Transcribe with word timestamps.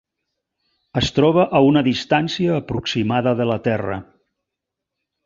Es 1.01 1.11
troba 1.17 1.43
a 1.59 1.61
una 1.67 1.83
distància 1.87 2.55
aproximada 2.63 3.35
de 3.43 3.47
la 3.51 3.59
Terra. 3.69 3.99